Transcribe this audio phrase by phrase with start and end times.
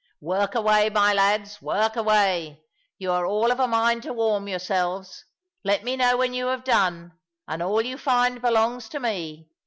[0.21, 2.63] "Work away, my lads, work away.
[2.97, 5.25] You are all of a mind to warm yourselves.
[5.63, 7.13] Let me know when you have done.
[7.47, 9.49] And all you find belongs to me.